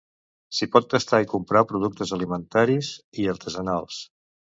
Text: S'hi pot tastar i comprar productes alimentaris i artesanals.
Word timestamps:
S'hi 0.59 0.67
pot 0.75 0.85
tastar 0.93 1.19
i 1.25 1.27
comprar 1.33 1.63
productes 1.71 2.13
alimentaris 2.17 2.89
i 3.25 3.27
artesanals. 3.35 4.01